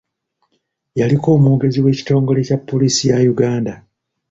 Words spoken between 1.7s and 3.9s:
w'ekitongole kya poliisi ya Uganda